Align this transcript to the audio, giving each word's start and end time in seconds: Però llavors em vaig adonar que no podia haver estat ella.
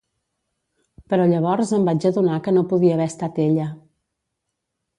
Però 1.13 1.27
llavors 1.33 1.75
em 1.77 1.85
vaig 1.91 2.09
adonar 2.11 2.39
que 2.47 2.53
no 2.57 2.65
podia 2.73 2.99
haver 2.99 3.09
estat 3.13 3.41
ella. 3.47 3.69